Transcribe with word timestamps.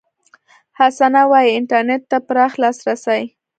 حسنه 0.77 1.21
وايي، 1.31 1.51
انټرنېټ 1.59 2.01
ته 2.11 2.17
پراخ 2.27 2.51
لاسرسي 2.61 3.21